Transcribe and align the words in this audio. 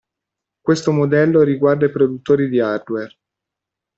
Questo 0.59 0.91
modello 0.91 1.43
riguarda 1.43 1.85
i 1.85 1.91
produttori 1.91 2.49
di 2.49 2.59
hardware. 2.59 3.15